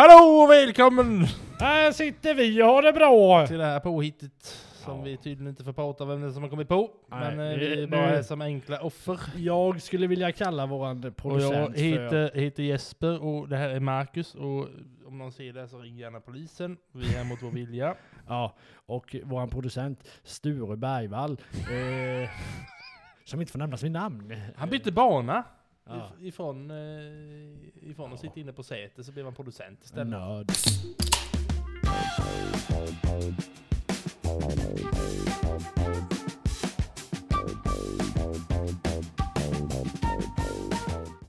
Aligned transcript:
Hallå 0.00 0.42
och 0.42 0.50
välkommen 0.50 1.26
Här 1.58 1.92
sitter 1.92 2.34
vi 2.34 2.62
och 2.62 2.66
har 2.66 2.82
det 2.82 2.92
bra! 2.92 3.46
till 3.46 3.58
det 3.58 3.64
här 3.64 3.80
påhittet 3.80 4.32
som 4.84 4.96
Ja. 4.98 5.02
vi 5.04 5.16
tydligen 5.16 5.46
inte 5.46 5.64
får 5.64 5.72
prata 5.72 6.04
vem 6.04 6.20
det 6.20 6.26
är 6.26 6.30
som 6.30 6.42
har 6.42 6.50
kommit 6.50 6.68
på. 6.68 6.90
Nej, 7.10 7.36
men 7.36 7.50
eh, 7.52 7.58
vi 7.58 7.82
är 7.82 7.86
bara 7.86 8.06
här 8.06 8.22
som 8.22 8.40
enkla 8.40 8.80
offer. 8.80 9.20
Jag 9.36 9.82
skulle 9.82 10.06
vilja 10.06 10.32
kalla 10.32 10.66
våran 10.66 11.04
Och 11.04 11.16
producent 11.16 11.54
jag 11.54 11.74
för... 11.74 11.80
heter, 11.82 12.30
heter 12.34 12.62
Jesper 12.62 13.22
och 13.22 13.48
det 13.48 13.56
här 13.56 13.68
är 13.68 13.80
Marcus 13.80 14.34
och 14.34 14.68
om 15.06 15.18
någon 15.18 15.32
ser 15.32 15.52
det 15.52 15.68
så 15.68 15.78
ring 15.78 15.96
gärna 15.98 16.20
polisen. 16.20 16.76
Vi 16.92 17.04
är 17.14 17.18
här 17.18 17.24
mot 17.24 17.42
vår 17.42 17.50
vilja. 17.50 17.94
Ja, 18.28 18.56
och 18.86 19.16
våran 19.24 19.48
producent 19.48 20.08
Sture 20.24 20.76
Bergvall. 20.76 21.40
eh, 21.52 22.30
som 23.24 23.40
inte 23.40 23.52
får 23.52 23.58
nämnas 23.58 23.82
vid 23.82 23.92
namn. 23.92 24.36
Han 24.56 24.68
bytte 24.68 24.92
bana. 24.92 25.44
Ja. 25.84 26.12
If- 26.18 26.22
Ifrån, 26.26 26.70
eh, 26.70 27.90
ifrån 27.90 28.12
att 28.12 28.20
sitta 28.20 28.40
inne 28.40 28.52
på 28.52 28.62
sätet 28.62 29.06
så 29.06 29.12
blev 29.12 29.24
han 29.24 29.34
producent 29.34 29.84
istället. 29.84 30.08
Nörd. 30.08 30.46